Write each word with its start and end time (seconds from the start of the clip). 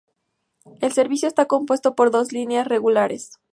El 0.81 0.93
servicio 0.93 1.27
está 1.27 1.45
compuesto 1.45 1.93
por 1.93 2.09
dos 2.09 2.31
líneas 2.31 2.67
regulares. 2.67 3.33